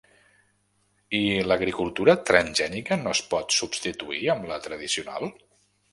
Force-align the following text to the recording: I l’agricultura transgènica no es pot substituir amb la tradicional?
I 1.17 1.19
l’agricultura 1.49 2.15
transgènica 2.31 2.99
no 3.03 3.15
es 3.19 3.21
pot 3.35 3.57
substituir 3.59 4.23
amb 4.37 4.49
la 4.53 4.59
tradicional? 4.69 5.33